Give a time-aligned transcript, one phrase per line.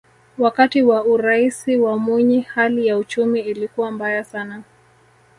[0.37, 4.63] wakati wa uraisi wa mwinyi hali ya uchumi ilikuwa mbaya sana